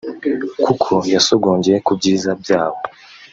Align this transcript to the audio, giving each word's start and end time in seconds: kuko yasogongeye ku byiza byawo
kuko 0.63 0.93
yasogongeye 1.13 1.77
ku 1.85 1.91
byiza 1.97 2.31
byawo 2.41 2.79